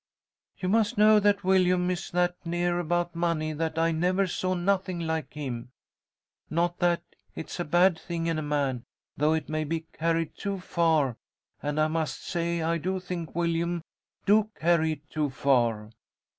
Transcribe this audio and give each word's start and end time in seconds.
"You 0.57 0.67
must 0.67 0.97
know 0.97 1.19
that 1.19 1.43
Willyum 1.43 1.91
is 1.91 2.09
that 2.09 2.35
near 2.43 2.79
about 2.79 3.13
money 3.15 3.53
that 3.53 3.77
I 3.77 3.91
never 3.91 4.25
saw 4.25 4.55
nothing 4.55 5.01
like 5.01 5.35
him; 5.35 5.69
not 6.49 6.79
that 6.79 7.03
it's 7.35 7.59
a 7.59 7.63
bad 7.65 7.99
thing 7.99 8.25
in 8.25 8.39
a 8.39 8.41
man, 8.41 8.83
though 9.15 9.33
it 9.33 9.47
may 9.47 9.63
be 9.63 9.81
carried 9.93 10.35
too 10.35 10.59
far 10.59 11.17
and 11.61 11.79
I 11.79 11.87
must 11.87 12.23
say 12.25 12.63
I 12.63 12.79
do 12.79 12.99
think 12.99 13.35
Willyum 13.35 13.83
do 14.25 14.49
carry 14.59 14.93
it 14.93 15.07
too 15.07 15.29
far. 15.29 15.91